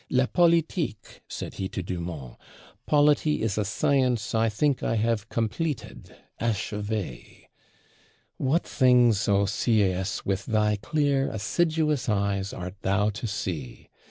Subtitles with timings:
[0.09, 2.35] "La Politique", said he to Dumont,
[2.87, 7.45] "polity is a science I think I have completed (achevée)."
[8.37, 13.89] What things, O Sieyès, with thy clear assiduous eyes, art thou to see!